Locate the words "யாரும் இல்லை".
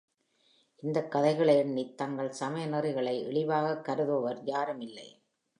4.43-5.07